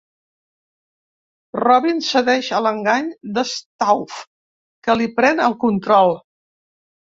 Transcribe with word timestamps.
Robin 1.63 2.01
cedeix 2.07 2.49
a 2.57 2.63
l'engany 2.69 3.13
de 3.37 3.45
Stauf, 3.51 4.19
que 4.89 4.99
li 4.99 5.11
pren 5.21 5.45
el 5.51 5.59
control. 5.69 6.19